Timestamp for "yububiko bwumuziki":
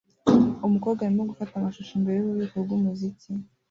2.19-3.29